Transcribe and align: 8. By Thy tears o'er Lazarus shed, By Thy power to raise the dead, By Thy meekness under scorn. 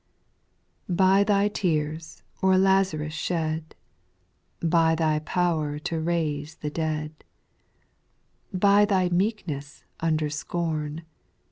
8. 0.89 0.97
By 0.97 1.23
Thy 1.23 1.47
tears 1.47 2.23
o'er 2.41 2.57
Lazarus 2.57 3.13
shed, 3.13 3.75
By 4.59 4.95
Thy 4.95 5.19
power 5.19 5.77
to 5.77 5.99
raise 5.99 6.55
the 6.55 6.71
dead, 6.71 7.23
By 8.51 8.83
Thy 8.83 9.09
meekness 9.09 9.83
under 9.99 10.31
scorn. 10.31 11.03